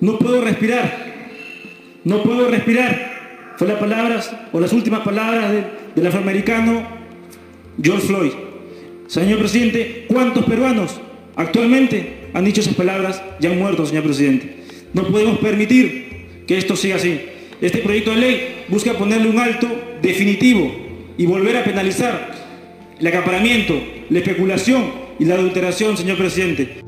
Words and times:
No 0.00 0.18
puedo 0.18 0.40
respirar. 0.40 1.10
No 2.04 2.22
puedo 2.22 2.48
respirar. 2.48 3.54
Fue 3.56 3.68
las 3.68 3.78
palabras 3.78 4.34
o 4.52 4.60
las 4.60 4.72
últimas 4.72 5.00
palabras 5.00 5.52
del 5.94 6.06
afroamericano 6.06 6.82
George 7.80 8.06
Floyd. 8.06 8.32
Señor 9.06 9.40
presidente, 9.40 10.06
¿cuántos 10.08 10.44
peruanos 10.44 11.00
actualmente 11.36 12.30
han 12.32 12.44
dicho 12.44 12.62
esas 12.62 12.74
palabras 12.74 13.22
y 13.40 13.46
han 13.46 13.58
muerto, 13.58 13.84
señor 13.84 14.04
presidente? 14.04 14.62
No 14.94 15.06
podemos 15.08 15.38
permitir 15.38 16.44
que 16.46 16.56
esto 16.56 16.76
siga 16.76 16.96
así. 16.96 17.20
Este 17.60 17.78
proyecto 17.78 18.12
de 18.12 18.16
ley 18.16 18.64
busca 18.68 18.94
ponerle 18.94 19.28
un 19.28 19.38
alto 19.38 19.68
definitivo 20.00 20.72
y 21.18 21.26
volver 21.26 21.58
a 21.58 21.64
penalizar 21.64 22.32
el 22.98 23.06
acaparamiento, 23.06 23.78
la 24.08 24.18
especulación 24.20 24.84
y 25.18 25.26
la 25.26 25.34
adulteración, 25.34 25.98
señor 25.98 26.16
presidente. 26.16 26.80